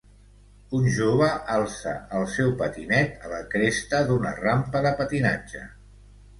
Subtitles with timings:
[0.77, 1.27] Un jove
[1.57, 5.67] alça el seu patinet a la cresta d'una rampa de patinatge.